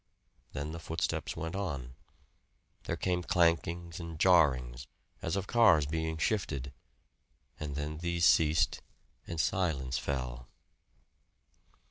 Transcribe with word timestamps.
Then 0.53 0.71
the 0.71 0.79
footsteps 0.79 1.37
went 1.37 1.55
on. 1.55 1.93
There 2.85 2.97
came 2.97 3.21
clankings 3.21 3.99
and 3.99 4.17
jarrings, 4.17 4.87
as 5.21 5.35
of 5.35 5.45
cars 5.45 5.85
being 5.85 6.17
shifted, 6.17 6.73
and 7.59 7.75
then 7.75 7.99
these 7.99 8.25
ceased 8.25 8.81
and 9.27 9.39
silence 9.39 9.99
fell. 9.99 10.47